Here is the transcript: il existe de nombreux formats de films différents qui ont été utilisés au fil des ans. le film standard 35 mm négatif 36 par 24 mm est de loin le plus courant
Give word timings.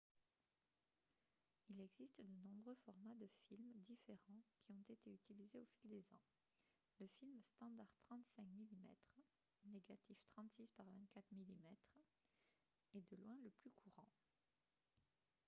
il 1.69 1.79
existe 1.79 2.17
de 2.17 2.25
nombreux 2.43 2.73
formats 2.85 3.13
de 3.13 3.29
films 3.47 3.71
différents 3.87 4.41
qui 4.63 4.73
ont 4.73 4.83
été 4.91 5.11
utilisés 5.13 5.59
au 5.59 5.67
fil 5.79 5.91
des 5.91 6.11
ans. 6.15 6.21
le 6.99 7.07
film 7.19 7.39
standard 7.43 7.93
35 8.07 8.41
mm 8.43 8.89
négatif 9.65 10.17
36 10.33 10.71
par 10.71 10.87
24 10.89 11.23
mm 11.33 11.75
est 12.95 13.09
de 13.11 13.15
loin 13.17 13.37
le 13.43 13.51
plus 13.51 13.69
courant 13.69 14.07